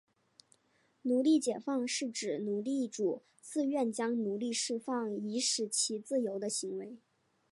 [1.03, 6.97] 奴隶解放是指奴隶主自愿将奴隶释放以使其自由的行为。